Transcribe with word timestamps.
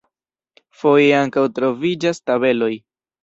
Foje 0.83 1.11
ankaŭ 1.17 1.43
troviĝas 1.59 2.23
tabeloj. 2.31 2.73